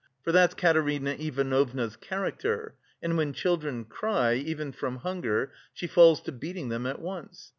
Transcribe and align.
For 0.23 0.31
that's 0.31 0.55
Katerina 0.55 1.11
Ivanovna's 1.11 1.95
character, 1.95 2.73
and 3.03 3.15
when 3.17 3.33
children 3.33 3.85
cry, 3.85 4.33
even 4.33 4.71
from 4.71 4.95
hunger, 5.05 5.51
she 5.75 5.85
falls 5.85 6.21
to 6.23 6.31
beating 6.31 6.69
them 6.69 6.87
at 6.87 6.99
once. 6.99 7.49